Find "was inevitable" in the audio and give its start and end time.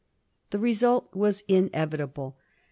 1.13-2.35